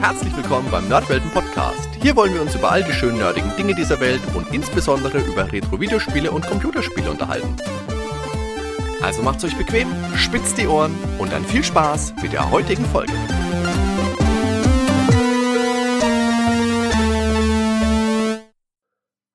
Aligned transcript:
Herzlich 0.00 0.34
willkommen 0.34 0.70
beim 0.70 0.88
Nerdwelten 0.88 1.30
Podcast. 1.30 1.90
Hier 2.00 2.16
wollen 2.16 2.32
wir 2.32 2.40
uns 2.40 2.54
über 2.54 2.72
all 2.72 2.82
die 2.82 2.92
schönen 2.92 3.18
nerdigen 3.18 3.54
Dinge 3.56 3.74
dieser 3.74 4.00
Welt 4.00 4.22
und 4.34 4.48
insbesondere 4.50 5.18
über 5.18 5.52
Retro-Videospiele 5.52 6.30
und 6.30 6.46
Computerspiele 6.46 7.10
unterhalten. 7.10 7.54
Also 9.02 9.20
macht's 9.20 9.44
euch 9.44 9.54
bequem, 9.58 9.88
spitzt 10.16 10.56
die 10.56 10.66
Ohren 10.66 10.94
und 11.18 11.30
dann 11.30 11.44
viel 11.44 11.62
Spaß 11.62 12.14
mit 12.22 12.32
der 12.32 12.50
heutigen 12.50 12.86
Folge. 12.86 13.12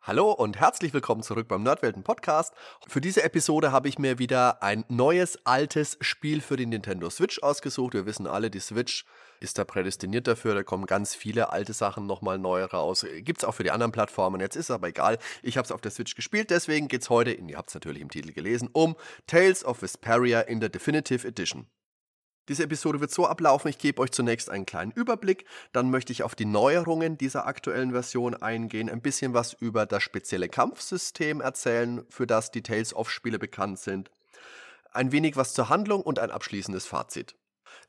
Hallo 0.02 0.32
und 0.32 0.60
herzlich 0.60 0.94
willkommen 0.94 1.22
zurück 1.22 1.48
beim 1.48 1.62
Nerdwelten 1.62 2.04
Podcast. 2.04 2.54
Für 2.88 3.02
diese 3.02 3.24
Episode 3.24 3.72
habe 3.72 3.88
ich 3.88 4.00
mir 4.00 4.18
wieder 4.18 4.64
ein 4.64 4.84
neues, 4.88 5.46
altes 5.46 5.98
Spiel 6.02 6.42
für 6.42 6.58
die 6.58 6.66
Nintendo 6.66 7.12
Switch 7.12 7.42
ausgesucht. 7.44 7.94
Wir 7.94 8.08
wissen 8.08 8.26
alle, 8.26 8.50
die 8.50 8.60
Switch 8.60 9.06
ist 9.40 9.58
da 9.58 9.64
prädestiniert 9.64 10.28
dafür. 10.28 10.56
Da 10.56 10.64
kommen 10.64 10.86
ganz 10.86 11.16
viele 11.16 11.52
alte 11.52 11.74
Sachen 11.74 12.06
nochmal 12.06 12.38
neu 12.38 12.64
raus. 12.64 13.06
Gibt 13.20 13.40
es 13.40 13.46
auch 13.46 13.54
für 13.54 13.64
die 13.64 13.72
anderen 13.72 13.92
Plattformen. 13.92 14.42
Jetzt 14.42 14.56
ist 14.56 14.66
es 14.66 14.72
aber 14.72 14.88
egal. 14.88 15.18
Ich 15.42 15.58
habe 15.58 15.66
es 15.66 15.72
auf 15.72 15.82
der 15.82 15.92
Switch 15.92 16.16
gespielt. 16.16 16.50
Deswegen 16.50 16.88
geht 16.88 17.02
es 17.02 17.10
heute, 17.10 17.32
ihr 17.32 17.58
habt 17.58 17.70
es 17.70 17.76
natürlich 17.76 18.02
im 18.02 18.10
Titel 18.10 18.32
gelesen, 18.32 18.70
um 18.72 18.96
Tales 19.28 19.64
of 19.66 19.82
Vesperia 19.82 20.42
in 20.42 20.60
der 20.60 20.70
Definitive 20.70 21.28
Edition. 21.28 21.68
Diese 22.48 22.64
Episode 22.64 23.02
wird 23.02 23.10
so 23.10 23.26
ablaufen, 23.26 23.70
ich 23.70 23.80
gebe 23.80 24.00
euch 24.02 24.12
zunächst 24.12 24.52
einen 24.52 24.68
kleinen 24.68 24.92
Überblick, 24.92 25.46
dann 25.72 25.90
möchte 25.90 26.14
ich 26.14 26.22
auf 26.22 26.36
die 26.36 26.46
Neuerungen 26.46 27.18
dieser 27.18 27.48
aktuellen 27.48 27.92
Version 27.92 28.36
eingehen, 28.36 28.88
ein 28.88 29.02
bisschen 29.02 29.34
was 29.34 29.54
über 29.54 29.88
das 29.88 30.04
spezielle 30.04 30.48
Kampfsystem 30.48 31.42
erzählen, 31.42 32.06
für 32.10 32.28
das 32.28 32.52
die 32.52 32.62
Tales 32.62 32.96
of 32.96 33.10
Spiele 33.10 33.40
bekannt 33.40 33.80
sind, 33.80 34.12
ein 34.92 35.12
wenig 35.12 35.36
was 35.36 35.54
zur 35.54 35.70
Handlung 35.70 36.04
und 36.04 36.20
ein 36.20 36.30
abschließendes 36.30 36.86
Fazit. 36.86 37.36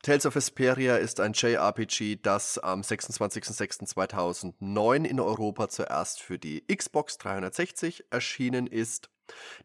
Tales 0.01 0.25
of 0.25 0.35
Vesperia 0.35 0.97
ist 0.97 1.19
ein 1.19 1.33
JRPG, 1.33 2.19
das 2.21 2.57
am 2.59 2.81
26.06.2009 2.81 5.05
in 5.05 5.19
Europa 5.19 5.67
zuerst 5.69 6.21
für 6.21 6.39
die 6.39 6.65
Xbox 6.67 7.17
360 7.17 8.05
erschienen 8.11 8.67
ist 8.67 9.09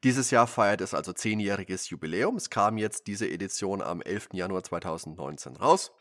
dieses 0.03 0.31
Jahr 0.31 0.47
feiert 0.47 0.81
es 0.81 0.95
also 0.95 1.13
zehnjähriges 1.13 1.91
Jubiläum. 1.91 2.37
Es 2.37 2.51
kam 2.51 2.79
jetzt 2.79 3.07
diese 3.07 3.29
Edition 3.29 3.83
am 3.83 4.03
11. 4.03 4.31
Januar 4.33 4.65
2019 4.65 5.57
raus. 5.57 5.93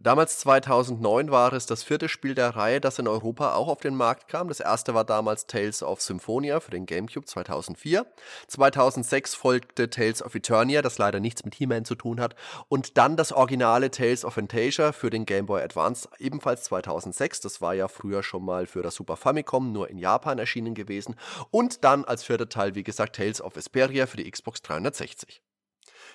Damals 0.00 0.38
2009 0.38 1.32
war 1.32 1.52
es 1.52 1.66
das 1.66 1.82
vierte 1.82 2.08
Spiel 2.08 2.36
der 2.36 2.54
Reihe, 2.54 2.80
das 2.80 3.00
in 3.00 3.08
Europa 3.08 3.54
auch 3.54 3.66
auf 3.66 3.80
den 3.80 3.96
Markt 3.96 4.28
kam. 4.28 4.46
Das 4.46 4.60
erste 4.60 4.94
war 4.94 5.04
damals 5.04 5.48
Tales 5.48 5.82
of 5.82 6.00
Symphonia 6.00 6.60
für 6.60 6.70
den 6.70 6.86
GameCube 6.86 7.26
2004. 7.26 8.06
2006 8.46 9.34
folgte 9.34 9.90
Tales 9.90 10.22
of 10.22 10.36
Eternia, 10.36 10.82
das 10.82 10.98
leider 10.98 11.18
nichts 11.18 11.44
mit 11.44 11.56
He-Man 11.56 11.84
zu 11.84 11.96
tun 11.96 12.20
hat. 12.20 12.36
Und 12.68 12.96
dann 12.96 13.16
das 13.16 13.32
originale 13.32 13.90
Tales 13.90 14.24
of 14.24 14.34
Fantasia 14.34 14.92
für 14.92 15.10
den 15.10 15.26
Game 15.26 15.46
Boy 15.46 15.62
Advance, 15.62 16.08
ebenfalls 16.18 16.62
2006. 16.64 17.40
Das 17.40 17.60
war 17.60 17.74
ja 17.74 17.88
früher 17.88 18.22
schon 18.22 18.44
mal 18.44 18.66
für 18.66 18.82
das 18.82 18.94
Super 18.94 19.16
Famicom, 19.16 19.72
nur 19.72 19.90
in 19.90 19.98
Japan 19.98 20.38
erschienen 20.38 20.74
gewesen. 20.74 21.16
Und 21.50 21.82
dann 21.82 22.04
als 22.04 22.22
vierter 22.22 22.48
Teil, 22.48 22.76
wie 22.76 22.84
gesagt, 22.84 23.16
Tales 23.16 23.42
of 23.42 23.56
Vesperia 23.56 24.06
für 24.06 24.18
die 24.18 24.30
Xbox 24.30 24.62
360. 24.62 25.42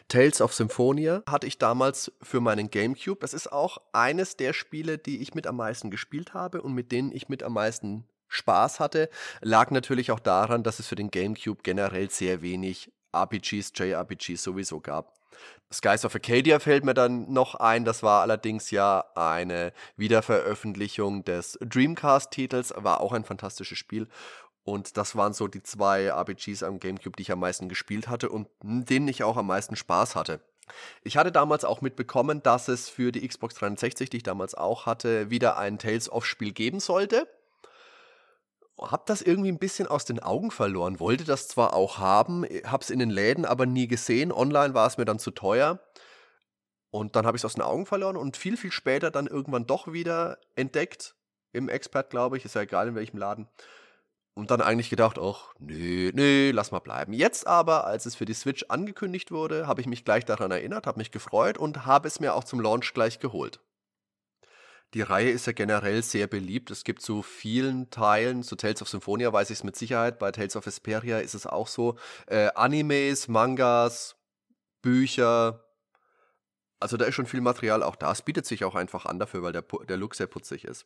Tales 0.08 0.42
of 0.42 0.54
Symphonia 0.54 1.24
hatte 1.28 1.48
ich 1.48 1.58
damals 1.58 2.12
für 2.22 2.40
meinen 2.40 2.70
GameCube. 2.70 3.20
Das 3.20 3.34
ist 3.34 3.52
auch 3.52 3.80
eines 3.94 4.38
der 4.38 4.54
Spiele, 4.54 4.98
die 4.98 5.22
ich 5.22 5.34
mit 5.34 5.48
am 5.48 5.58
meisten 5.58 5.92
gespielt 5.92 6.34
habe 6.34 6.62
und 6.62 6.74
mit 6.74 6.92
denen 6.92 7.12
ich 7.12 7.30
mit 7.30 7.44
am 7.44 7.54
meisten 7.54 8.06
Spaß 8.28 8.80
hatte. 8.80 9.10
Lag 9.42 9.72
natürlich 9.72 10.12
auch 10.12 10.20
daran, 10.20 10.64
dass 10.64 10.80
es 10.80 10.88
für 10.88 10.96
den 10.96 11.12
GameCube 11.12 11.62
generell 11.64 12.10
sehr 12.10 12.42
wenig 12.42 12.92
RPGs, 13.14 13.74
JRPGs 13.76 14.44
sowieso 14.44 14.80
gab. 14.80 15.14
Skies 15.72 16.06
of 16.06 16.16
Acadia 16.16 16.60
fällt 16.60 16.86
mir 16.86 16.94
dann 16.94 17.32
noch 17.32 17.56
ein. 17.56 17.84
Das 17.84 18.04
war 18.04 18.22
allerdings 18.22 18.70
ja 18.72 19.06
eine 19.16 19.74
Wiederveröffentlichung 19.98 21.24
des 21.24 21.58
Dreamcast-Titels, 21.62 22.74
war 22.78 23.02
auch 23.02 23.12
ein 23.12 23.24
fantastisches 23.24 23.78
Spiel. 23.78 24.08
Und 24.64 24.98
das 24.98 25.16
waren 25.16 25.34
so 25.34 25.48
die 25.48 25.62
zwei 25.62 26.06
RPGs 26.06 26.64
am 26.64 26.80
GameCube, 26.80 27.18
die 27.18 27.24
ich 27.24 27.32
am 27.32 27.40
meisten 27.40 27.68
gespielt 27.68 28.08
hatte 28.08 28.30
und 28.30 28.48
denen 28.62 29.08
ich 29.08 29.24
auch 29.24 29.38
am 29.38 29.48
meisten 29.48 29.76
Spaß 29.76 30.16
hatte. 30.16 30.40
Ich 31.02 31.18
hatte 31.18 31.32
damals 31.32 31.66
auch 31.66 31.82
mitbekommen, 31.82 32.42
dass 32.42 32.70
es 32.70 32.90
für 32.90 33.12
die 33.12 33.28
Xbox 33.28 33.56
360, 33.56 34.10
die 34.10 34.18
ich 34.18 34.24
damals 34.24 34.56
auch 34.56 34.86
hatte, 34.86 35.30
wieder 35.30 35.58
ein 35.58 35.78
Tales 35.78 36.10
of 36.10 36.26
Spiel 36.26 36.54
geben 36.54 36.80
sollte. 36.80 37.28
Hab 38.78 39.06
das 39.06 39.22
irgendwie 39.22 39.52
ein 39.52 39.60
bisschen 39.60 39.88
aus 39.88 40.06
den 40.06 40.20
Augen 40.20 40.52
verloren. 40.52 41.00
Wollte 41.00 41.26
das 41.26 41.48
zwar 41.50 41.74
auch 41.74 41.98
haben, 42.00 42.46
hab's 42.66 42.90
in 42.90 43.00
den 43.00 43.10
Läden 43.10 43.46
aber 43.46 43.66
nie 43.66 43.88
gesehen. 43.88 44.32
Online 44.32 44.74
war 44.74 44.88
es 44.88 44.98
mir 44.98 45.06
dann 45.06 45.20
zu 45.20 45.32
teuer. 45.32 45.80
Und 46.90 47.16
dann 47.16 47.26
habe 47.26 47.36
ich 47.36 47.42
es 47.42 47.46
aus 47.46 47.56
den 47.56 47.64
Augen 47.64 47.86
verloren 47.86 48.16
und 48.16 48.38
viel, 48.38 48.56
viel 48.56 48.72
später 48.72 49.12
dann 49.12 49.28
irgendwann 49.28 49.66
doch 49.66 49.92
wieder 49.92 50.38
entdeckt. 50.56 51.16
Im 51.52 51.68
Expert, 51.68 52.10
glaube 52.10 52.38
ich, 52.38 52.46
ist 52.46 52.56
ja 52.56 52.62
egal 52.62 52.88
in 52.88 52.96
welchem 52.96 53.18
Laden. 53.18 53.48
Und 54.36 54.50
dann 54.50 54.62
eigentlich 54.62 54.90
gedacht, 54.90 55.20
ach, 55.20 55.54
nee, 55.60 56.12
nee, 56.14 56.50
lass 56.52 56.72
mal 56.72 56.80
bleiben. 56.80 57.14
Jetzt 57.14 57.46
aber, 57.46 57.86
als 57.86 58.08
es 58.08 58.16
für 58.16 58.26
die 58.26 58.34
Switch 58.34 58.66
angekündigt 58.68 59.32
wurde, 59.32 59.68
habe 59.68 59.82
ich 59.82 59.88
mich 59.88 60.06
gleich 60.06 60.26
daran 60.26 60.50
erinnert, 60.50 60.88
habe 60.88 60.98
mich 60.98 61.12
gefreut 61.12 61.58
und 61.58 61.86
habe 61.86 62.08
es 62.08 62.20
mir 62.20 62.34
auch 62.34 62.44
zum 62.44 62.60
Launch 62.60 62.94
gleich 62.94 63.20
geholt. 63.20 63.60
Die 64.94 65.02
Reihe 65.02 65.30
ist 65.30 65.48
ja 65.48 65.54
generell 65.54 66.04
sehr 66.04 66.28
beliebt. 66.28 66.70
Es 66.70 66.84
gibt 66.84 67.02
zu 67.02 67.24
vielen 67.24 67.90
Teilen, 67.90 68.44
zu 68.44 68.56
Tales 68.56 68.82
of 68.82 68.90
Symphonia 68.90 69.34
weiß 69.34 69.50
ich 69.50 69.60
es 69.60 69.64
mit 69.64 69.76
Sicherheit, 69.76 70.20
bei 70.20 70.32
Tales 70.32 70.56
of 70.56 70.66
Vesperia 70.66 71.20
ist 71.20 71.34
es 71.34 71.48
auch 71.48 71.68
so, 71.68 71.98
äh, 72.28 72.50
Animes, 72.56 73.28
Mangas, 73.28 74.16
Bücher, 74.82 75.64
also 76.84 76.98
da 76.98 77.06
ist 77.06 77.16
schon 77.16 77.26
viel 77.26 77.42
Material 77.42 77.82
auch 77.82 77.96
da. 77.96 78.12
Es 78.12 78.22
bietet 78.22 78.46
sich 78.46 78.66
auch 78.66 78.76
einfach 78.76 79.06
an 79.06 79.18
dafür, 79.18 79.42
weil 79.42 79.54
der, 79.54 79.64
der 79.88 79.98
Look 79.98 80.16
sehr 80.16 80.28
putzig 80.28 80.66
ist. 80.66 80.86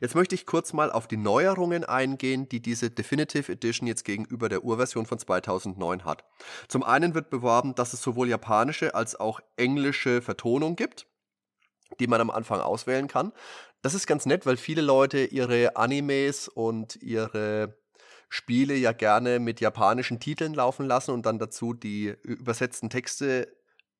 Jetzt 0.00 0.14
möchte 0.14 0.34
ich 0.34 0.46
kurz 0.46 0.72
mal 0.72 0.90
auf 0.90 1.06
die 1.06 1.16
Neuerungen 1.16 1.84
eingehen, 1.84 2.48
die 2.48 2.60
diese 2.60 2.90
Definitive 2.90 3.52
Edition 3.52 3.86
jetzt 3.86 4.04
gegenüber 4.04 4.48
der 4.48 4.64
Urversion 4.64 5.06
von 5.06 5.18
2009 5.18 6.04
hat. 6.04 6.24
Zum 6.66 6.82
einen 6.82 7.14
wird 7.14 7.30
beworben, 7.30 7.74
dass 7.74 7.92
es 7.92 8.02
sowohl 8.02 8.28
japanische 8.28 8.94
als 8.94 9.18
auch 9.18 9.40
englische 9.56 10.22
Vertonung 10.22 10.74
gibt, 10.74 11.06
die 12.00 12.08
man 12.08 12.20
am 12.20 12.30
Anfang 12.30 12.60
auswählen 12.60 13.06
kann. 13.06 13.32
Das 13.80 13.94
ist 13.94 14.08
ganz 14.08 14.26
nett, 14.26 14.44
weil 14.44 14.56
viele 14.56 14.82
Leute 14.82 15.24
ihre 15.24 15.76
Animes 15.76 16.48
und 16.48 16.96
ihre 16.96 17.78
Spiele 18.28 18.74
ja 18.74 18.92
gerne 18.92 19.38
mit 19.38 19.60
japanischen 19.60 20.18
Titeln 20.18 20.52
laufen 20.52 20.86
lassen 20.86 21.12
und 21.12 21.24
dann 21.24 21.38
dazu 21.38 21.72
die 21.72 22.14
übersetzten 22.22 22.90
Texte 22.90 23.57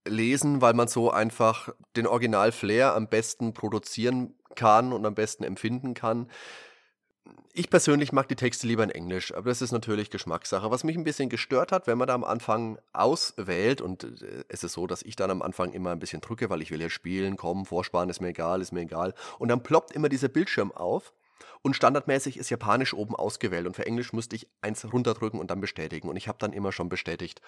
lesen, 0.08 0.60
weil 0.60 0.74
man 0.74 0.88
so 0.88 1.10
einfach 1.10 1.70
den 1.96 2.06
Original-Flair 2.06 2.94
am 2.94 3.08
besten 3.08 3.54
produzieren 3.54 4.34
kann 4.54 4.92
und 4.92 5.06
am 5.06 5.14
besten 5.14 5.44
empfinden 5.44 5.94
kann. 5.94 6.28
Ich 7.52 7.70
persönlich 7.70 8.12
mag 8.12 8.28
die 8.28 8.36
Texte 8.36 8.66
lieber 8.66 8.84
in 8.84 8.90
Englisch, 8.90 9.34
aber 9.34 9.48
das 9.48 9.62
ist 9.62 9.72
natürlich 9.72 10.10
Geschmackssache. 10.10 10.70
Was 10.70 10.84
mich 10.84 10.96
ein 10.96 11.04
bisschen 11.04 11.28
gestört 11.28 11.72
hat, 11.72 11.86
wenn 11.86 11.98
man 11.98 12.08
da 12.08 12.14
am 12.14 12.24
Anfang 12.24 12.78
auswählt, 12.92 13.80
und 13.80 14.04
äh, 14.04 14.44
es 14.48 14.64
ist 14.64 14.72
so, 14.72 14.86
dass 14.86 15.02
ich 15.02 15.16
dann 15.16 15.30
am 15.30 15.42
Anfang 15.42 15.72
immer 15.72 15.90
ein 15.90 15.98
bisschen 15.98 16.20
drücke, 16.20 16.50
weil 16.50 16.62
ich 16.62 16.70
will 16.70 16.80
ja 16.80 16.88
spielen, 16.88 17.36
kommen, 17.36 17.64
vorsparen, 17.64 18.10
ist 18.10 18.20
mir 18.20 18.28
egal, 18.28 18.60
ist 18.60 18.72
mir 18.72 18.82
egal. 18.82 19.14
Und 19.38 19.48
dann 19.48 19.62
ploppt 19.62 19.92
immer 19.92 20.08
dieser 20.08 20.28
Bildschirm 20.28 20.72
auf 20.72 21.12
und 21.62 21.74
standardmäßig 21.74 22.36
ist 22.36 22.50
Japanisch 22.50 22.94
oben 22.94 23.16
ausgewählt 23.16 23.66
und 23.66 23.74
für 23.74 23.86
Englisch 23.86 24.12
musste 24.12 24.36
ich 24.36 24.48
eins 24.60 24.90
runterdrücken 24.92 25.40
und 25.40 25.50
dann 25.50 25.60
bestätigen. 25.60 26.08
Und 26.08 26.16
ich 26.16 26.28
habe 26.28 26.38
dann 26.38 26.52
immer 26.52 26.72
schon 26.72 26.88
bestätigt 26.88 27.40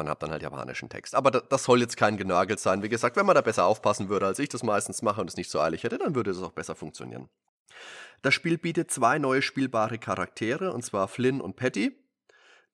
und 0.00 0.08
habe 0.08 0.20
dann 0.20 0.30
halt 0.30 0.42
japanischen 0.42 0.88
Text. 0.88 1.14
Aber 1.14 1.30
das 1.30 1.64
soll 1.64 1.80
jetzt 1.80 1.96
kein 1.96 2.16
Genörgelt 2.16 2.60
sein. 2.60 2.82
Wie 2.82 2.88
gesagt, 2.88 3.16
wenn 3.16 3.26
man 3.26 3.34
da 3.34 3.40
besser 3.40 3.66
aufpassen 3.66 4.08
würde, 4.08 4.26
als 4.26 4.38
ich 4.38 4.48
das 4.48 4.62
meistens 4.62 5.02
mache 5.02 5.20
und 5.20 5.28
es 5.28 5.36
nicht 5.36 5.50
so 5.50 5.60
eilig 5.60 5.84
hätte, 5.84 5.98
dann 5.98 6.14
würde 6.14 6.30
es 6.30 6.42
auch 6.42 6.52
besser 6.52 6.74
funktionieren. 6.74 7.28
Das 8.22 8.34
Spiel 8.34 8.58
bietet 8.58 8.90
zwei 8.90 9.18
neue 9.18 9.42
spielbare 9.42 9.98
Charaktere, 9.98 10.72
und 10.72 10.84
zwar 10.84 11.08
Flynn 11.08 11.40
und 11.40 11.56
Patty. 11.56 11.98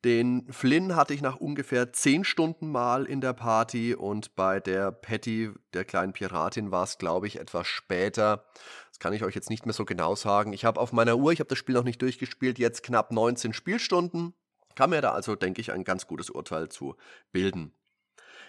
Den 0.05 0.47
Flynn 0.53 0.95
hatte 0.95 1.13
ich 1.13 1.23
nach 1.23 1.37
ungefähr 1.37 1.93
10 1.93 2.23
Stunden 2.23 2.71
mal 2.71 3.05
in 3.05 3.21
der 3.21 3.33
Party 3.33 3.95
und 3.95 4.37
bei 4.37 4.61
der 4.61 4.93
Patty, 4.93 5.51
der 5.75 5.85
kleinen 5.85 6.13
Piratin, 6.13 6.71
war 6.71 6.85
es, 6.85 6.99
glaube 6.99 7.27
ich, 7.27 7.41
etwas 7.41 7.67
später. 7.67 8.45
Das 8.91 9.01
kann 9.01 9.13
ich 9.13 9.25
euch 9.25 9.35
jetzt 9.35 9.51
nicht 9.51 9.67
mehr 9.67 9.73
so 9.73 9.85
genau 9.85 10.15
sagen. 10.15 10.53
Ich 10.53 10.65
habe 10.65 10.79
auf 10.79 10.93
meiner 10.93 11.17
Uhr, 11.17 11.33
ich 11.33 11.41
habe 11.41 11.49
das 11.49 11.59
Spiel 11.59 11.75
noch 11.75 11.83
nicht 11.83 12.01
durchgespielt, 12.01 12.61
jetzt 12.61 12.85
knapp 12.85 13.11
19 13.11 13.53
Spielstunden 13.53 14.35
kann 14.79 14.91
mir 14.91 15.03
da 15.03 15.11
also, 15.11 15.35
denke 15.35 15.61
ich, 15.61 15.73
ein 15.73 15.83
ganz 15.83 16.07
gutes 16.07 16.31
Urteil 16.31 16.69
zu 16.69 16.95
bilden. 17.33 17.73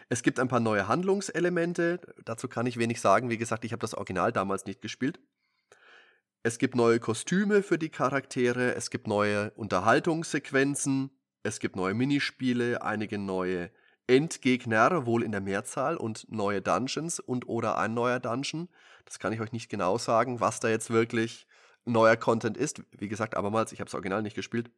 Es 0.10 0.22
gibt 0.22 0.40
ein 0.40 0.48
paar 0.48 0.60
neue 0.60 0.88
Handlungselemente, 0.88 2.00
dazu 2.24 2.48
kann 2.48 2.68
ich 2.68 2.78
wenig 2.78 3.02
sagen. 3.02 3.32
Wie 3.32 3.40
gesagt, 3.40 3.66
ich 3.66 3.72
habe 3.72 3.80
das 3.80 3.96
Original 3.96 4.32
damals 4.32 4.68
nicht 4.68 4.80
gespielt. 4.80 5.20
Es 6.44 6.60
gibt 6.60 6.76
neue 6.76 7.00
Kostüme 7.00 7.64
für 7.64 7.80
die 7.80 7.90
Charaktere, 7.90 8.76
es 8.76 8.92
gibt 8.92 9.08
neue 9.08 9.50
Unterhaltungssequenzen, 9.56 11.10
es 11.42 11.60
gibt 11.60 11.76
neue 11.76 11.96
Minispiele, 11.96 12.84
einige 12.84 13.18
neue 13.18 13.72
Endgegner, 14.06 15.08
wohl 15.08 15.24
in 15.24 15.32
der 15.32 15.42
Mehrzahl, 15.42 15.98
und 15.98 16.32
neue 16.32 16.62
Dungeons 16.62 17.20
und 17.20 17.48
oder 17.48 17.80
ein 17.80 17.96
neuer 17.96 18.20
Dungeon. 18.20 18.70
Das 19.06 19.18
kann 19.18 19.34
ich 19.34 19.42
euch 19.42 19.52
nicht 19.52 19.68
genau 19.68 19.98
sagen, 19.98 20.40
was 20.40 20.60
da 20.60 20.70
jetzt 20.70 20.92
wirklich 20.92 21.48
neuer 21.86 22.18
Content 22.18 22.56
ist. 22.56 22.84
Wie 22.92 23.08
gesagt, 23.08 23.36
abermals, 23.36 23.72
ich 23.72 23.80
habe 23.80 23.88
das 23.88 23.96
Original 23.96 24.22
nicht 24.22 24.36
gespielt. 24.36 24.70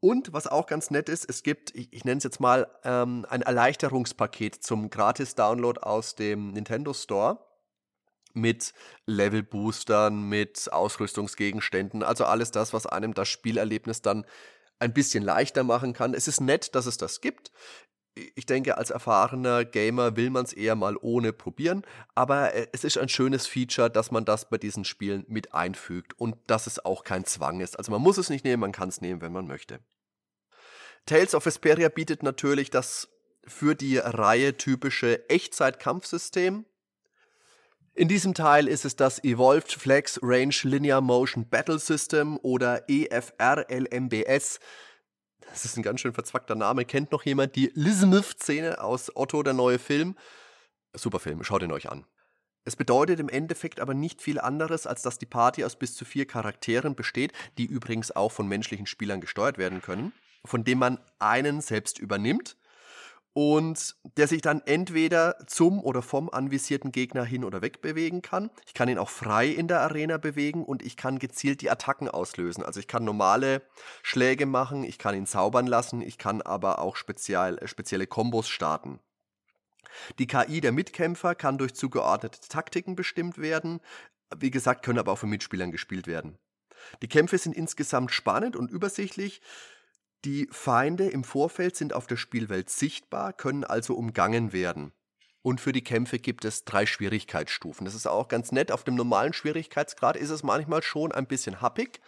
Und 0.00 0.32
was 0.32 0.46
auch 0.46 0.66
ganz 0.66 0.90
nett 0.90 1.08
ist, 1.08 1.28
es 1.28 1.42
gibt, 1.42 1.74
ich, 1.74 1.92
ich 1.92 2.04
nenne 2.04 2.18
es 2.18 2.24
jetzt 2.24 2.40
mal, 2.40 2.68
ähm, 2.84 3.26
ein 3.28 3.42
Erleichterungspaket 3.42 4.62
zum 4.62 4.88
Gratis-Download 4.90 5.80
aus 5.80 6.14
dem 6.14 6.52
Nintendo 6.52 6.94
Store. 6.94 7.38
mit 8.32 8.74
Levelboostern, 9.06 10.28
mit 10.28 10.72
Ausrüstungsgegenständen, 10.72 12.02
also 12.02 12.24
alles 12.24 12.50
das, 12.52 12.72
was 12.72 12.86
einem 12.86 13.14
das 13.14 13.28
Spielerlebnis 13.28 14.02
dann 14.02 14.24
ein 14.78 14.92
bisschen 14.94 15.22
leichter 15.22 15.64
machen 15.64 15.92
kann. 15.92 16.14
Es 16.14 16.28
ist 16.28 16.40
nett, 16.40 16.74
dass 16.74 16.86
es 16.86 16.96
das 16.96 17.20
gibt. 17.20 17.52
Ich 18.14 18.44
denke, 18.46 18.76
als 18.76 18.90
erfahrener 18.90 19.64
Gamer 19.64 20.16
will 20.16 20.30
man 20.30 20.44
es 20.44 20.52
eher 20.52 20.74
mal 20.74 20.96
ohne 21.00 21.32
probieren, 21.32 21.84
aber 22.14 22.54
äh, 22.54 22.66
es 22.72 22.82
ist 22.84 22.98
ein 22.98 23.08
schönes 23.08 23.46
Feature, 23.46 23.88
dass 23.88 24.10
man 24.10 24.24
das 24.24 24.48
bei 24.48 24.58
diesen 24.58 24.84
Spielen 24.84 25.24
mit 25.28 25.54
einfügt 25.54 26.18
und 26.18 26.36
dass 26.48 26.66
es 26.66 26.84
auch 26.84 27.04
kein 27.04 27.24
Zwang 27.24 27.60
ist. 27.60 27.78
Also 27.78 27.92
man 27.92 28.02
muss 28.02 28.18
es 28.18 28.28
nicht 28.28 28.44
nehmen, 28.44 28.60
man 28.60 28.72
kann 28.72 28.88
es 28.88 29.00
nehmen, 29.00 29.20
wenn 29.20 29.32
man 29.32 29.46
möchte. 29.46 29.78
Tales 31.06 31.34
of 31.34 31.44
Vesperia 31.44 31.88
bietet 31.88 32.22
natürlich 32.22 32.70
das 32.70 33.08
für 33.46 33.74
die 33.74 33.98
Reihe 33.98 34.56
typische 34.56 35.28
Echtzeit-Kampfsystem. 35.28 36.64
In 37.94 38.08
diesem 38.08 38.34
Teil 38.34 38.68
ist 38.68 38.84
es 38.84 38.96
das 38.96 39.22
Evolved 39.24 39.72
Flex 39.72 40.20
Range 40.22 40.54
Linear 40.62 41.00
Motion 41.00 41.48
Battle 41.48 41.78
System 41.78 42.38
oder 42.42 42.88
EFR-LMBS. 42.88 44.60
Das 45.48 45.64
ist 45.64 45.76
ein 45.76 45.82
ganz 45.82 46.00
schön 46.00 46.12
verzwackter 46.12 46.54
Name. 46.54 46.84
Kennt 46.84 47.12
noch 47.12 47.24
jemand 47.24 47.56
die 47.56 47.70
Lismith-Szene 47.74 48.82
aus 48.82 49.14
Otto, 49.16 49.42
der 49.42 49.54
neue 49.54 49.78
Film? 49.78 50.16
Super 50.94 51.20
Film, 51.20 51.42
schaut 51.44 51.62
ihn 51.62 51.72
euch 51.72 51.90
an. 51.90 52.04
Es 52.64 52.76
bedeutet 52.76 53.20
im 53.20 53.28
Endeffekt 53.28 53.80
aber 53.80 53.94
nicht 53.94 54.20
viel 54.20 54.38
anderes, 54.38 54.86
als 54.86 55.02
dass 55.02 55.18
die 55.18 55.26
Party 55.26 55.64
aus 55.64 55.76
bis 55.76 55.94
zu 55.94 56.04
vier 56.04 56.26
Charakteren 56.26 56.94
besteht, 56.94 57.32
die 57.58 57.64
übrigens 57.64 58.14
auch 58.14 58.32
von 58.32 58.46
menschlichen 58.48 58.86
Spielern 58.86 59.20
gesteuert 59.20 59.56
werden 59.56 59.80
können, 59.80 60.12
von 60.44 60.64
dem 60.64 60.78
man 60.78 61.00
einen 61.18 61.62
selbst 61.62 61.98
übernimmt 61.98 62.56
und 63.32 63.96
der 64.16 64.26
sich 64.26 64.42
dann 64.42 64.60
entweder 64.66 65.36
zum 65.46 65.80
oder 65.80 66.02
vom 66.02 66.28
anvisierten 66.30 66.90
Gegner 66.90 67.24
hin 67.24 67.44
oder 67.44 67.62
weg 67.62 67.80
bewegen 67.80 68.22
kann. 68.22 68.50
Ich 68.66 68.74
kann 68.74 68.88
ihn 68.88 68.98
auch 68.98 69.08
frei 69.08 69.46
in 69.46 69.68
der 69.68 69.80
Arena 69.80 70.16
bewegen 70.16 70.64
und 70.64 70.82
ich 70.82 70.96
kann 70.96 71.18
gezielt 71.18 71.60
die 71.60 71.70
Attacken 71.70 72.08
auslösen. 72.08 72.64
Also 72.64 72.80
ich 72.80 72.88
kann 72.88 73.04
normale 73.04 73.62
Schläge 74.02 74.46
machen, 74.46 74.82
ich 74.82 74.98
kann 74.98 75.14
ihn 75.14 75.26
zaubern 75.26 75.66
lassen, 75.66 76.02
ich 76.02 76.18
kann 76.18 76.42
aber 76.42 76.80
auch 76.80 76.96
spezial, 76.96 77.58
äh, 77.58 77.68
spezielle 77.68 78.06
Kombos 78.06 78.48
starten. 78.48 78.98
Die 80.18 80.26
KI 80.26 80.60
der 80.60 80.72
Mitkämpfer 80.72 81.34
kann 81.34 81.58
durch 81.58 81.74
zugeordnete 81.74 82.40
Taktiken 82.48 82.96
bestimmt 82.96 83.38
werden, 83.38 83.80
wie 84.36 84.50
gesagt, 84.50 84.84
können 84.84 84.98
aber 84.98 85.12
auch 85.12 85.18
von 85.18 85.30
Mitspielern 85.30 85.72
gespielt 85.72 86.06
werden. 86.06 86.38
Die 87.02 87.08
Kämpfe 87.08 87.38
sind 87.38 87.56
insgesamt 87.56 88.12
spannend 88.12 88.56
und 88.56 88.70
übersichtlich. 88.70 89.40
Die 90.26 90.48
Feinde 90.50 91.08
im 91.08 91.24
Vorfeld 91.24 91.76
sind 91.76 91.94
auf 91.94 92.06
der 92.06 92.18
Spielwelt 92.18 92.68
sichtbar, 92.68 93.32
können 93.32 93.64
also 93.64 93.94
umgangen 93.94 94.52
werden. 94.52 94.92
Und 95.40 95.62
für 95.62 95.72
die 95.72 95.82
Kämpfe 95.82 96.18
gibt 96.18 96.44
es 96.44 96.66
drei 96.66 96.84
Schwierigkeitsstufen. 96.84 97.86
Das 97.86 97.94
ist 97.94 98.06
auch 98.06 98.28
ganz 98.28 98.52
nett. 98.52 98.70
Auf 98.70 98.84
dem 98.84 98.96
normalen 98.96 99.32
Schwierigkeitsgrad 99.32 100.16
ist 100.16 100.28
es 100.28 100.42
manchmal 100.42 100.82
schon 100.82 101.12
ein 101.12 101.26
bisschen 101.26 101.62
happig. 101.62 102.02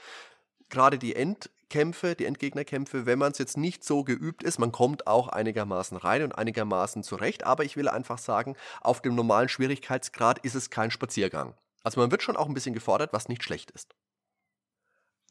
Gerade 0.68 0.98
die 0.98 1.16
Endkämpfe, 1.16 2.14
die 2.14 2.26
Endgegnerkämpfe, 2.26 3.06
wenn 3.06 3.18
man 3.18 3.32
es 3.32 3.38
jetzt 3.38 3.56
nicht 3.56 3.82
so 3.82 4.04
geübt 4.04 4.42
ist, 4.42 4.58
man 4.58 4.72
kommt 4.72 5.06
auch 5.06 5.28
einigermaßen 5.28 5.96
rein 5.96 6.22
und 6.22 6.32
einigermaßen 6.32 7.02
zurecht. 7.02 7.44
Aber 7.44 7.64
ich 7.64 7.78
will 7.78 7.88
einfach 7.88 8.18
sagen, 8.18 8.56
auf 8.82 9.00
dem 9.00 9.14
normalen 9.14 9.48
Schwierigkeitsgrad 9.48 10.38
ist 10.40 10.54
es 10.54 10.68
kein 10.68 10.90
Spaziergang. 10.90 11.54
Also 11.82 11.98
man 11.98 12.10
wird 12.10 12.22
schon 12.22 12.36
auch 12.36 12.46
ein 12.46 12.54
bisschen 12.54 12.74
gefordert, 12.74 13.14
was 13.14 13.30
nicht 13.30 13.42
schlecht 13.42 13.70
ist. 13.70 13.94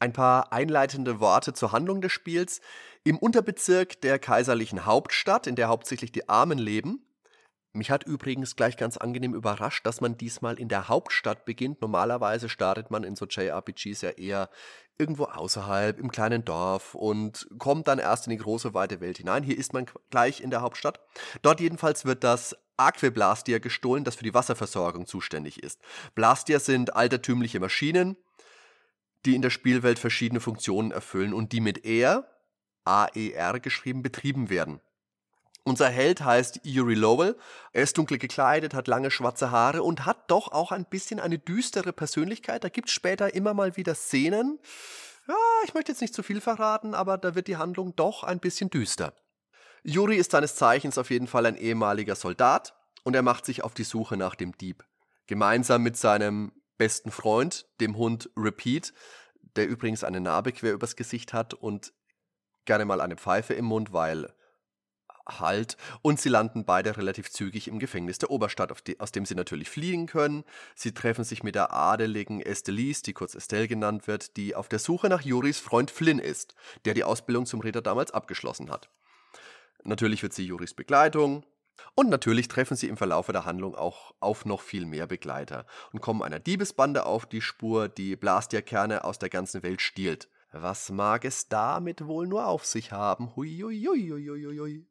Ein 0.02 0.12
paar 0.12 0.52
einleitende 0.52 1.20
Worte 1.20 1.52
zur 1.52 1.70
Handlung 1.70 2.00
des 2.00 2.10
Spiels. 2.10 2.60
Im 3.04 3.18
Unterbezirk 3.18 4.00
der 4.00 4.18
kaiserlichen 4.18 4.84
Hauptstadt, 4.84 5.46
in 5.46 5.54
der 5.54 5.68
hauptsächlich 5.68 6.10
die 6.10 6.28
Armen 6.28 6.58
leben. 6.58 7.06
Mich 7.72 7.92
hat 7.92 8.02
übrigens 8.02 8.56
gleich 8.56 8.76
ganz 8.76 8.96
angenehm 8.96 9.32
überrascht, 9.32 9.86
dass 9.86 10.00
man 10.00 10.18
diesmal 10.18 10.58
in 10.58 10.66
der 10.66 10.88
Hauptstadt 10.88 11.44
beginnt. 11.44 11.82
Normalerweise 11.82 12.48
startet 12.48 12.90
man 12.90 13.04
in 13.04 13.14
so 13.14 13.26
JRPGs 13.26 14.00
ja 14.00 14.10
eher 14.10 14.50
irgendwo 14.98 15.26
außerhalb, 15.26 16.00
im 16.00 16.10
kleinen 16.10 16.44
Dorf 16.44 16.96
und 16.96 17.46
kommt 17.60 17.86
dann 17.86 18.00
erst 18.00 18.26
in 18.26 18.32
die 18.32 18.38
große 18.38 18.74
weite 18.74 19.00
Welt 19.00 19.18
hinein. 19.18 19.44
Hier 19.44 19.56
ist 19.56 19.72
man 19.72 19.86
gleich 20.10 20.40
in 20.40 20.50
der 20.50 20.62
Hauptstadt. 20.62 20.98
Dort 21.42 21.60
jedenfalls 21.60 22.04
wird 22.04 22.24
das 22.24 22.56
Aqueblastier 22.76 23.60
gestohlen, 23.60 24.02
das 24.02 24.16
für 24.16 24.24
die 24.24 24.34
Wasserversorgung 24.34 25.06
zuständig 25.06 25.62
ist. 25.62 25.80
Blastier 26.16 26.58
sind 26.58 26.96
altertümliche 26.96 27.60
Maschinen, 27.60 28.16
die 29.24 29.34
in 29.34 29.42
der 29.42 29.50
Spielwelt 29.50 29.98
verschiedene 29.98 30.40
Funktionen 30.40 30.90
erfüllen 30.90 31.32
und 31.34 31.52
die 31.52 31.60
mit 31.60 31.84
AER, 31.84 32.26
A-E-R 32.84 33.60
geschrieben, 33.60 34.02
betrieben 34.02 34.50
werden. 34.50 34.80
Unser 35.64 35.88
Held 35.88 36.24
heißt 36.24 36.60
Yuri 36.64 36.94
Lowell. 36.94 37.36
Er 37.72 37.84
ist 37.84 37.96
dunkel 37.96 38.18
gekleidet, 38.18 38.74
hat 38.74 38.88
lange 38.88 39.12
schwarze 39.12 39.52
Haare 39.52 39.84
und 39.84 40.06
hat 40.06 40.28
doch 40.28 40.50
auch 40.50 40.72
ein 40.72 40.84
bisschen 40.84 41.20
eine 41.20 41.38
düstere 41.38 41.92
Persönlichkeit. 41.92 42.64
Da 42.64 42.68
gibt 42.68 42.88
es 42.88 42.94
später 42.94 43.32
immer 43.34 43.54
mal 43.54 43.76
wieder 43.76 43.94
Szenen. 43.94 44.58
Ja, 45.28 45.36
ich 45.64 45.74
möchte 45.74 45.92
jetzt 45.92 46.00
nicht 46.00 46.14
zu 46.14 46.24
viel 46.24 46.40
verraten, 46.40 46.94
aber 46.94 47.16
da 47.16 47.36
wird 47.36 47.46
die 47.46 47.56
Handlung 47.56 47.94
doch 47.94 48.24
ein 48.24 48.40
bisschen 48.40 48.70
düster. 48.70 49.14
Yuri 49.84 50.16
ist 50.16 50.32
seines 50.32 50.56
Zeichens 50.56 50.98
auf 50.98 51.10
jeden 51.10 51.28
Fall 51.28 51.46
ein 51.46 51.56
ehemaliger 51.56 52.16
Soldat 52.16 52.74
und 53.04 53.14
er 53.14 53.22
macht 53.22 53.44
sich 53.46 53.62
auf 53.62 53.74
die 53.74 53.84
Suche 53.84 54.16
nach 54.16 54.34
dem 54.34 54.56
Dieb. 54.58 54.84
Gemeinsam 55.28 55.82
mit 55.82 55.96
seinem 55.96 56.52
besten 56.82 57.12
Freund, 57.12 57.68
dem 57.80 57.96
Hund 57.96 58.28
Repeat, 58.36 58.92
der 59.54 59.68
übrigens 59.68 60.02
eine 60.02 60.20
Narbe 60.20 60.50
quer 60.50 60.72
übers 60.72 60.96
Gesicht 60.96 61.32
hat 61.32 61.54
und 61.54 61.92
gerne 62.64 62.84
mal 62.84 63.00
eine 63.00 63.14
Pfeife 63.14 63.54
im 63.54 63.66
Mund, 63.66 63.92
weil 63.92 64.34
Halt. 65.28 65.76
Und 66.02 66.18
sie 66.18 66.28
landen 66.28 66.64
beide 66.64 66.96
relativ 66.96 67.30
zügig 67.30 67.68
im 67.68 67.78
Gefängnis 67.78 68.18
der 68.18 68.32
Oberstadt, 68.32 68.72
aus 68.98 69.12
dem 69.12 69.24
sie 69.24 69.36
natürlich 69.36 69.70
fliehen 69.70 70.06
können. 70.06 70.42
Sie 70.74 70.92
treffen 70.92 71.22
sich 71.22 71.44
mit 71.44 71.54
der 71.54 71.72
adeligen 71.72 72.40
Estelis, 72.40 73.02
die 73.02 73.12
kurz 73.12 73.36
Estelle 73.36 73.68
genannt 73.68 74.08
wird, 74.08 74.36
die 74.36 74.56
auf 74.56 74.68
der 74.68 74.80
Suche 74.80 75.08
nach 75.08 75.20
Juris 75.20 75.60
Freund 75.60 75.92
Flynn 75.92 76.18
ist, 76.18 76.56
der 76.84 76.94
die 76.94 77.04
Ausbildung 77.04 77.46
zum 77.46 77.60
Ritter 77.60 77.82
damals 77.82 78.10
abgeschlossen 78.10 78.72
hat. 78.72 78.90
Natürlich 79.84 80.24
wird 80.24 80.32
sie 80.32 80.46
Juris 80.46 80.74
Begleitung, 80.74 81.46
und 81.94 82.08
natürlich 82.08 82.48
treffen 82.48 82.76
sie 82.76 82.88
im 82.88 82.96
Verlaufe 82.96 83.32
der 83.32 83.44
Handlung 83.44 83.74
auch 83.74 84.14
auf 84.20 84.44
noch 84.44 84.60
viel 84.60 84.86
mehr 84.86 85.06
Begleiter 85.06 85.66
und 85.92 86.00
kommen 86.00 86.22
einer 86.22 86.38
Diebesbande 86.38 87.06
auf 87.06 87.26
die 87.26 87.40
Spur, 87.40 87.88
die 87.88 88.16
Blastierkerne 88.16 89.04
aus 89.04 89.18
der 89.18 89.28
ganzen 89.28 89.62
Welt 89.62 89.80
stiehlt. 89.80 90.28
Was 90.52 90.90
mag 90.90 91.24
es 91.24 91.48
damit 91.48 92.06
wohl 92.06 92.26
nur 92.26 92.46
auf 92.46 92.66
sich 92.66 92.92
haben? 92.92 93.34
Huiuiuiuiui. 93.36 94.86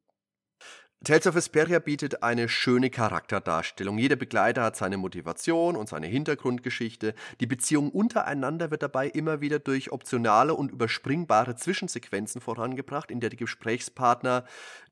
Tales 1.03 1.25
of 1.25 1.33
Vesperia 1.33 1.79
bietet 1.79 2.21
eine 2.21 2.47
schöne 2.47 2.91
Charakterdarstellung. 2.91 3.97
Jeder 3.97 4.15
Begleiter 4.15 4.61
hat 4.61 4.75
seine 4.75 4.97
Motivation 4.97 5.75
und 5.75 5.89
seine 5.89 6.05
Hintergrundgeschichte. 6.05 7.15
Die 7.39 7.47
Beziehung 7.47 7.89
untereinander 7.89 8.69
wird 8.69 8.83
dabei 8.83 9.07
immer 9.07 9.41
wieder 9.41 9.57
durch 9.57 9.91
optionale 9.91 10.53
und 10.53 10.71
überspringbare 10.71 11.55
Zwischensequenzen 11.55 12.39
vorangebracht, 12.39 13.09
in 13.09 13.19
der 13.19 13.31
die 13.31 13.37
Gesprächspartner 13.37 14.45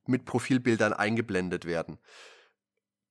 mit 0.07 0.25
Profilbildern 0.25 0.93
eingeblendet 0.93 1.65
werden. 1.65 1.99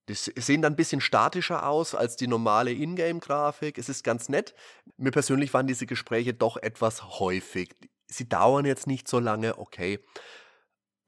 Die 0.08 0.14
sehen 0.14 0.62
dann 0.62 0.72
ein 0.72 0.76
bisschen 0.76 1.00
statischer 1.00 1.68
aus 1.68 1.94
als 1.94 2.16
die 2.16 2.26
normale 2.26 2.72
Ingame-Grafik. 2.72 3.78
Es 3.78 3.88
ist 3.88 4.02
ganz 4.02 4.28
nett. 4.28 4.56
Mir 4.96 5.12
persönlich 5.12 5.54
waren 5.54 5.68
diese 5.68 5.86
Gespräche 5.86 6.34
doch 6.34 6.56
etwas 6.56 7.20
häufig. 7.20 7.76
Sie 8.08 8.28
dauern 8.28 8.64
jetzt 8.64 8.88
nicht 8.88 9.06
so 9.06 9.20
lange, 9.20 9.56
okay 9.58 10.00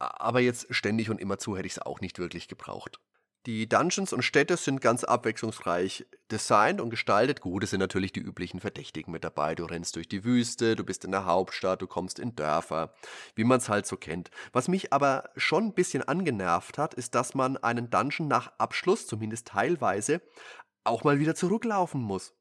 aber 0.00 0.40
jetzt 0.40 0.66
ständig 0.74 1.10
und 1.10 1.20
immerzu 1.20 1.56
hätte 1.56 1.66
ich 1.66 1.74
es 1.74 1.78
auch 1.78 2.00
nicht 2.00 2.18
wirklich 2.18 2.48
gebraucht. 2.48 3.00
Die 3.46 3.66
Dungeons 3.66 4.12
und 4.12 4.20
Städte 4.20 4.58
sind 4.58 4.82
ganz 4.82 5.02
abwechslungsreich 5.02 6.04
designt 6.30 6.78
und 6.78 6.90
gestaltet. 6.90 7.40
Gut, 7.40 7.64
es 7.64 7.70
sind 7.70 7.80
natürlich 7.80 8.12
die 8.12 8.20
üblichen 8.20 8.60
Verdächtigen 8.60 9.12
mit 9.12 9.24
dabei. 9.24 9.54
Du 9.54 9.64
rennst 9.64 9.96
durch 9.96 10.08
die 10.08 10.24
Wüste, 10.24 10.76
du 10.76 10.84
bist 10.84 11.06
in 11.06 11.10
der 11.10 11.24
Hauptstadt, 11.24 11.80
du 11.80 11.86
kommst 11.86 12.18
in 12.18 12.36
Dörfer, 12.36 12.92
wie 13.36 13.44
man 13.44 13.56
es 13.56 13.70
halt 13.70 13.86
so 13.86 13.96
kennt. 13.96 14.30
Was 14.52 14.68
mich 14.68 14.92
aber 14.92 15.30
schon 15.36 15.68
ein 15.68 15.74
bisschen 15.74 16.02
angenervt 16.02 16.76
hat, 16.76 16.92
ist, 16.92 17.14
dass 17.14 17.34
man 17.34 17.56
einen 17.56 17.88
Dungeon 17.88 18.28
nach 18.28 18.52
Abschluss, 18.58 19.06
zumindest 19.06 19.48
teilweise, 19.48 20.20
auch 20.84 21.02
mal 21.04 21.18
wieder 21.18 21.34
zurücklaufen 21.34 22.02
muss. 22.02 22.34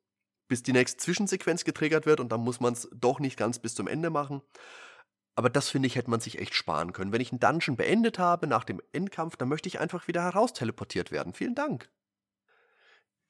Bis 0.50 0.64
die 0.64 0.74
nächste 0.74 0.98
Zwischensequenz 0.98 1.64
getriggert 1.64 2.08
wird 2.08 2.20
und 2.20 2.30
dann 2.30 2.42
muss 2.42 2.60
man 2.60 2.74
es 2.74 2.90
doch 2.94 3.22
nicht 3.22 3.38
ganz 3.38 3.60
bis 3.60 3.74
zum 3.74 3.88
Ende 3.88 4.10
machen. 4.10 4.42
Aber 5.40 5.50
das 5.50 5.70
finde 5.70 5.88
ich, 5.88 5.96
hätte 5.96 6.10
man 6.10 6.20
sich 6.20 6.38
echt 6.38 6.54
sparen 6.54 6.92
können. 6.92 7.14
Wenn 7.14 7.22
ich 7.22 7.32
einen 7.32 7.40
Dungeon 7.40 7.78
beendet 7.78 8.20
habe 8.20 8.46
nach 8.46 8.66
dem 8.66 8.82
Endkampf, 8.92 9.38
dann 9.38 9.48
möchte 9.48 9.70
ich 9.70 9.80
einfach 9.80 10.10
wieder 10.10 10.22
heraus 10.22 10.52
teleportiert 10.52 11.14
werden. 11.14 11.32
Vielen 11.32 11.56
Dank. 11.56 11.88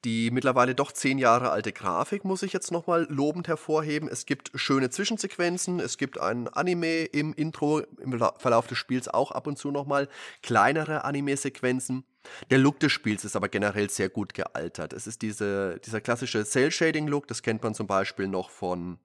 Die 0.04 0.32
mittlerweile 0.32 0.74
doch 0.74 0.90
zehn 0.90 1.18
Jahre 1.18 1.52
alte 1.52 1.70
Grafik 1.70 2.24
muss 2.24 2.42
ich 2.42 2.52
jetzt 2.52 2.72
nochmal 2.72 3.06
lobend 3.08 3.46
hervorheben. 3.46 4.08
Es 4.08 4.26
gibt 4.26 4.50
schöne 4.56 4.90
Zwischensequenzen, 4.90 5.78
es 5.78 5.98
gibt 5.98 6.18
ein 6.18 6.48
Anime 6.48 7.04
im 7.04 7.32
Intro, 7.32 7.78
im 7.78 8.18
Verlauf 8.38 8.66
des 8.66 8.78
Spiels 8.78 9.06
auch 9.06 9.30
ab 9.30 9.46
und 9.46 9.56
zu 9.56 9.70
nochmal 9.70 10.08
kleinere 10.42 11.04
Anime-Sequenzen. 11.04 12.02
Der 12.50 12.58
Look 12.58 12.80
des 12.80 12.92
Spiels 12.92 13.24
ist 13.24 13.36
aber 13.36 13.48
generell 13.48 13.90
sehr 13.90 14.08
gut 14.08 14.34
gealtert. 14.34 14.92
Es 14.92 15.06
ist 15.06 15.22
diese, 15.22 15.78
dieser 15.80 16.00
klassische 16.00 16.44
Cell-Shading-Look, 16.44 17.26
das 17.26 17.42
kennt 17.42 17.62
man 17.62 17.74
zum 17.74 17.86
Beispiel 17.86 18.28
noch 18.28 18.50
von 18.50 18.98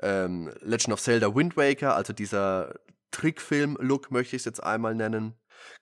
ähm, 0.00 0.52
Legend 0.60 0.94
of 0.94 1.00
Zelda 1.00 1.34
Wind 1.34 1.56
Waker, 1.56 1.94
also 1.94 2.12
dieser 2.12 2.74
Trickfilm-Look 3.10 4.10
möchte 4.10 4.36
ich 4.36 4.42
es 4.42 4.46
jetzt 4.46 4.62
einmal 4.62 4.94
nennen. 4.94 5.34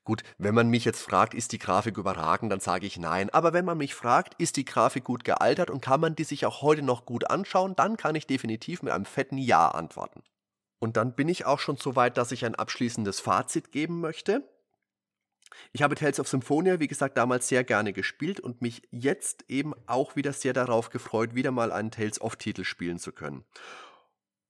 Gut, 0.05 0.23
wenn 0.39 0.55
man 0.55 0.69
mich 0.69 0.85
jetzt 0.85 1.01
fragt, 1.01 1.35
ist 1.35 1.53
die 1.53 1.59
Grafik 1.59 1.97
überragend, 1.97 2.53
dann 2.53 2.61
sage 2.61 2.87
ich 2.87 2.99
nein. 2.99 3.31
Aber 3.31 3.53
wenn 3.53 3.65
man 3.65 3.79
mich 3.79 3.95
fragt, 3.95 4.35
ist 4.41 4.57
die 4.57 4.65
Grafik 4.65 5.05
gut 5.05 5.25
gealtert 5.25 5.71
und 5.71 5.81
kann 5.81 6.01
man 6.01 6.15
die 6.15 6.25
sich 6.25 6.45
auch 6.45 6.63
heute 6.63 6.83
noch 6.83 7.07
gut 7.07 7.31
anschauen, 7.31 7.75
dann 7.75 7.97
kann 7.97 8.15
ich 8.15 8.27
definitiv 8.27 8.83
mit 8.83 8.93
einem 8.93 9.07
fetten 9.07 9.39
Ja 9.39 9.69
antworten. 9.69 10.23
Und 10.79 10.97
dann 10.97 11.15
bin 11.15 11.29
ich 11.29 11.47
auch 11.47 11.61
schon 11.61 11.77
so 11.77 11.97
weit, 11.97 12.17
dass 12.19 12.33
ich 12.33 12.45
ein 12.45 12.57
abschließendes 12.57 13.21
Fazit 13.21 13.73
geben 13.73 14.01
möchte. 14.01 14.43
Ich 15.73 15.83
habe 15.83 15.95
Tales 15.95 16.21
of 16.21 16.29
Symphonia, 16.29 16.81
wie 16.81 16.87
gesagt, 16.87 17.17
damals 17.17 17.49
sehr 17.49 17.65
gerne 17.65 17.93
gespielt 17.93 18.41
und 18.41 18.63
mich 18.63 18.83
jetzt 18.91 19.45
eben 19.49 19.75
auch 19.87 20.17
wieder 20.17 20.33
sehr 20.33 20.53
darauf 20.53 20.91
gefreut, 20.91 21.35
wieder 21.35 21.51
mal 21.51 21.73
einen 21.73 21.91
Tales 21.91 22.21
of 22.21 22.37
Titel 22.37 22.65
spielen 22.65 22.99
zu 22.99 23.13
können. 23.13 23.45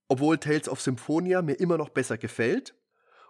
Obwohl 0.07 0.37
Tales 0.37 0.69
of 0.69 0.81
Symphonia 0.81 1.41
mir 1.41 1.53
immer 1.53 1.77
noch 1.77 1.89
besser 1.89 2.17
gefällt 2.17 2.75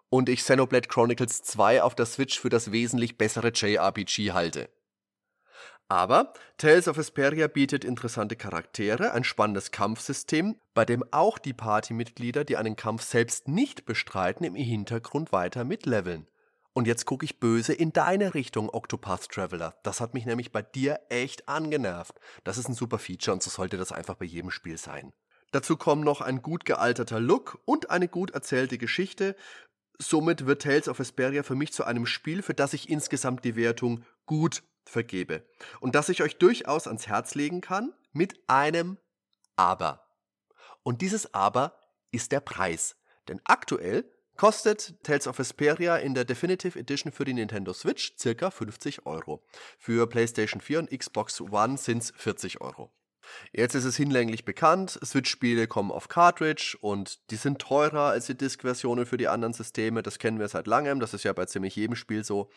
und 0.10 0.30
ich 0.30 0.42
Xenoblade 0.42 0.88
Chronicles 0.88 1.44
2 1.44 1.82
auf 1.82 1.96
der 1.96 2.06
Switch 2.06 2.39
für 2.39 2.50
das 2.50 2.72
wesentlich 2.72 3.18
bessere 3.18 3.50
JRPG 3.50 4.32
halte. 4.32 4.70
Aber 5.89 6.34
Tales 6.58 6.88
of 6.88 6.98
Vesperia 6.98 7.48
bietet 7.48 7.86
interessante 7.86 8.36
Charaktere, 8.36 9.12
ein 9.12 9.24
spannendes 9.24 9.72
Kampfsystem, 9.72 10.56
bei 10.74 10.86
dem 10.86 11.03
auch 11.12 11.38
die 11.38 11.53
Partymitglieder, 11.53 12.46
die 12.46 12.58
einen 12.58 12.75
Kampf 12.75 13.03
selbst 13.03 13.48
nicht 13.48 13.86
bestreiten, 13.86 14.46
im 14.46 14.56
Hintergrund 14.56 15.32
weiter 15.32 15.65
mitleveln. 15.65 16.27
Und 16.74 16.88
jetzt 16.88 17.06
gucke 17.06 17.24
ich 17.24 17.39
böse 17.39 17.74
in 17.74 17.94
deine 17.94 18.34
Richtung, 18.34 18.70
Octopath 18.70 19.30
Traveler. 19.30 19.75
Das 19.84 20.01
hat 20.01 20.15
mich 20.15 20.25
nämlich 20.25 20.51
bei 20.51 20.63
dir 20.63 21.00
echt 21.10 21.48
angenervt. 21.48 22.20
Das 22.44 22.58
ist 22.58 22.68
ein 22.68 22.74
super 22.74 22.98
Feature 22.98 23.34
und 23.34 23.44
so 23.44 23.51
sollte 23.51 23.77
das 23.77 23.92
einfach 23.92 24.15
bei 24.15 24.25
jedem 24.25 24.50
Spiel 24.50 24.77
sein. 24.77 25.13
Dazu 25.51 25.77
kommen 25.77 26.03
noch 26.03 26.22
ein 26.22 26.42
gut 26.42 26.65
gealterter 26.65 27.20
Look 27.20 27.62
und 27.65 27.92
eine 27.92 28.08
gut 28.08 28.32
erzählte 28.32 28.80
Geschichte. 28.80 29.36
Somit 30.00 30.48
wird 30.48 30.63
Tales 30.63 30.89
of 30.89 30.98
Vesperia 30.98 31.44
für 31.44 31.53
mich 31.53 31.72
zu 31.72 31.84
einem 31.84 32.08
Spiel, 32.08 32.42
für 32.42 32.56
das 32.56 32.74
ich 32.74 32.89
insgesamt 32.89 33.46
die 33.46 33.56
Wertung 33.56 34.03
gut 34.25 34.63
vergebe. 34.84 35.46
Und 35.80 35.94
das 35.94 36.10
ich 36.10 36.24
euch 36.24 36.38
durchaus 36.38 36.88
ans 36.88 37.08
Herz 37.08 37.36
legen 37.36 37.62
kann 37.62 37.94
mit 38.13 38.39
einem 38.48 38.98
Aber. 39.56 40.08
Und 40.82 41.01
dieses 41.01 41.36
Aber 41.36 41.77
ist 42.12 42.32
der 42.32 42.39
Preis. 42.39 42.96
Denn 43.27 43.39
aktuell 43.44 44.12
kostet 44.36 44.96
Tales 45.04 45.28
of 45.28 45.38
Vesperia 45.38 45.98
in 45.98 46.13
der 46.13 46.25
Definitive 46.25 46.78
Edition 46.78 47.12
für 47.12 47.25
die 47.25 47.34
Nintendo 47.34 47.74
Switch 47.74 48.13
circa 48.18 48.52
50 48.52 49.06
Euro. 49.06 49.44
Für 49.78 50.08
PlayStation 50.08 50.62
4 50.62 50.80
und 50.80 50.90
Xbox 50.90 51.42
One 51.42 51.78
sind 51.78 52.04
es 52.04 52.13
40 52.16 52.62
Euro. 52.62 52.92
Jetzt 53.52 53.75
ist 53.75 53.86
es 53.86 53.96
hinlänglich 53.96 54.46
bekannt, 54.46 55.00
Switch-Spiele 55.04 55.68
kommen 55.68 55.92
auf 55.92 56.10
Cartridge 56.10 56.78
und 56.82 57.20
die 57.32 57.36
sind 57.36 57.60
teurer 57.60 58.10
als 58.10 58.25
die 58.25 58.38
Disk-Versionen 58.38 59.06
für 59.06 59.18
die 59.18 59.28
anderen 59.28 59.54
Systeme. 59.54 60.04
Das 60.04 60.20
kennen 60.20 60.40
wir 60.40 60.48
seit 60.48 60.68
langem, 60.68 61.00
das 61.00 61.13
ist 61.13 61.24
ja 61.24 61.34
bei 61.34 61.46
ziemlich 61.46 61.75
jedem 61.75 61.96
Spiel 61.96 62.24
so. 62.24 62.50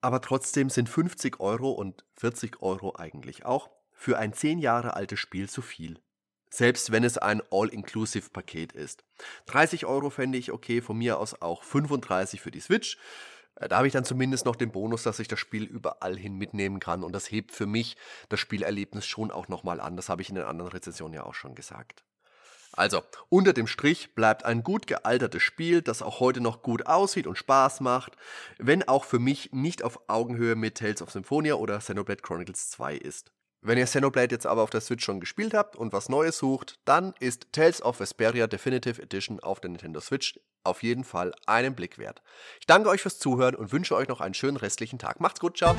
Aber 0.00 0.20
trotzdem 0.20 0.70
sind 0.70 0.88
50 0.88 1.40
Euro 1.40 1.72
und 1.72 2.04
40 2.16 2.62
Euro 2.62 2.94
eigentlich 2.96 3.44
auch 3.44 3.70
für 3.92 4.18
ein 4.18 4.32
10 4.32 4.58
Jahre 4.58 4.94
altes 4.94 5.18
Spiel 5.18 5.48
zu 5.48 5.60
viel. 5.60 5.98
Selbst 6.50 6.90
wenn 6.90 7.04
es 7.04 7.16
ein 7.16 7.42
All-Inclusive-Paket 7.50 8.72
ist. 8.72 9.04
30 9.46 9.86
Euro 9.86 10.10
fände 10.10 10.36
ich 10.36 10.52
okay, 10.52 10.80
von 10.80 10.98
mir 10.98 11.18
aus 11.18 11.40
auch 11.40 11.62
35 11.62 12.40
für 12.40 12.50
die 12.50 12.60
Switch. 12.60 12.98
Äh, 13.56 13.68
da 13.68 13.76
habe 13.78 13.86
ich 13.86 13.92
dann 13.92 14.04
zumindest 14.04 14.44
noch 14.44 14.56
den 14.56 14.72
Bonus, 14.72 15.04
dass 15.04 15.20
ich 15.20 15.28
das 15.28 15.38
Spiel 15.38 15.64
überall 15.64 16.16
hin 16.16 16.36
mitnehmen 16.36 16.80
kann 16.80 17.04
und 17.04 17.12
das 17.12 17.30
hebt 17.30 17.52
für 17.52 17.66
mich 17.66 17.96
das 18.28 18.40
Spielerlebnis 18.40 19.06
schon 19.06 19.30
auch 19.30 19.48
nochmal 19.48 19.80
an. 19.80 19.96
Das 19.96 20.08
habe 20.08 20.22
ich 20.22 20.28
in 20.28 20.34
den 20.34 20.44
anderen 20.44 20.72
Rezensionen 20.72 21.14
ja 21.14 21.24
auch 21.24 21.34
schon 21.34 21.54
gesagt. 21.54 22.04
Also, 22.72 23.02
unter 23.28 23.52
dem 23.52 23.66
Strich 23.66 24.14
bleibt 24.14 24.44
ein 24.44 24.62
gut 24.62 24.86
gealtertes 24.86 25.42
Spiel, 25.42 25.82
das 25.82 26.02
auch 26.02 26.20
heute 26.20 26.40
noch 26.40 26.62
gut 26.62 26.86
aussieht 26.86 27.26
und 27.26 27.36
Spaß 27.36 27.80
macht, 27.80 28.16
wenn 28.58 28.86
auch 28.86 29.04
für 29.04 29.18
mich 29.18 29.50
nicht 29.52 29.82
auf 29.82 30.08
Augenhöhe 30.08 30.54
mit 30.54 30.78
Tales 30.78 31.02
of 31.02 31.10
Symphonia 31.10 31.54
oder 31.54 31.78
Xenoblade 31.78 32.22
Chronicles 32.22 32.70
2 32.70 32.96
ist. 32.96 33.32
Wenn 33.62 33.76
ihr 33.76 33.84
Xenoblade 33.84 34.34
jetzt 34.34 34.46
aber 34.46 34.62
auf 34.62 34.70
der 34.70 34.80
Switch 34.80 35.04
schon 35.04 35.20
gespielt 35.20 35.52
habt 35.52 35.76
und 35.76 35.92
was 35.92 36.08
Neues 36.08 36.38
sucht, 36.38 36.78
dann 36.86 37.12
ist 37.20 37.52
Tales 37.52 37.82
of 37.82 38.00
Vesperia 38.00 38.46
Definitive 38.46 39.02
Edition 39.02 39.38
auf 39.40 39.60
der 39.60 39.70
Nintendo 39.70 40.00
Switch 40.00 40.40
auf 40.64 40.82
jeden 40.82 41.04
Fall 41.04 41.32
einen 41.46 41.74
Blick 41.74 41.98
wert. 41.98 42.22
Ich 42.58 42.66
danke 42.66 42.88
euch 42.88 43.02
fürs 43.02 43.18
Zuhören 43.18 43.54
und 43.54 43.72
wünsche 43.72 43.94
euch 43.94 44.08
noch 44.08 44.20
einen 44.20 44.34
schönen 44.34 44.56
restlichen 44.56 44.98
Tag. 44.98 45.20
Macht's 45.20 45.40
gut, 45.40 45.58
ciao! 45.58 45.76